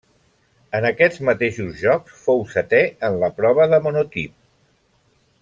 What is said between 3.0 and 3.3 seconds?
en